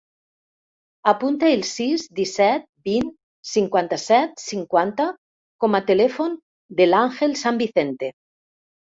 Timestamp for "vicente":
7.61-8.11